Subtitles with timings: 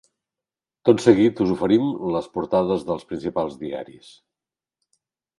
[0.89, 1.83] Tot seguit, us oferim
[2.15, 4.09] les portades dels principals diaris.